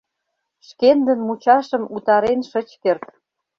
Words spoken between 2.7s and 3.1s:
керт.